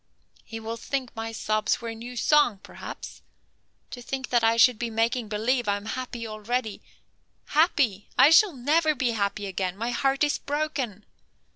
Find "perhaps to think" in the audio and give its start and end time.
2.63-4.29